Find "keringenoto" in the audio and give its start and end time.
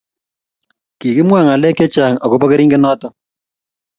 2.51-3.07